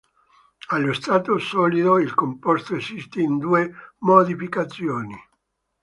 Allo 0.69 0.93
stato 0.93 1.37
solido 1.37 1.99
il 1.99 2.15
composto 2.15 2.75
esiste 2.75 3.21
in 3.21 3.37
due 3.37 3.71
modificazioni. 3.99 5.15